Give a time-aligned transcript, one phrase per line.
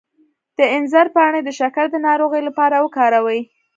[0.57, 3.41] د انځر پاڼې د شکر د ناروغۍ لپاره وکاروئ